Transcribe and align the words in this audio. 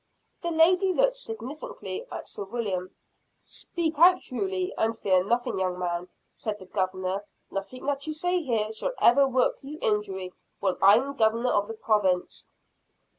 The 0.41 0.49
lady 0.49 0.91
looked 0.91 1.15
significantly 1.17 2.07
at 2.11 2.27
Sir 2.27 2.43
William. 2.45 2.89
"Speak 3.43 3.99
out 3.99 4.19
truly, 4.19 4.73
and 4.75 4.97
fear 4.97 5.23
nothing, 5.23 5.59
young 5.59 5.77
man," 5.77 6.07
said 6.33 6.57
the 6.57 6.65
Governor. 6.65 7.23
"Nothing 7.51 7.85
that 7.85 8.07
you 8.07 8.13
say 8.13 8.41
here 8.41 8.73
shall 8.73 8.95
ever 8.97 9.27
work 9.27 9.57
you 9.61 9.77
injury 9.79 10.33
while 10.59 10.79
I 10.81 10.95
am 10.95 11.15
Governor 11.15 11.51
of 11.51 11.67
the 11.67 11.75
Province." 11.75 12.49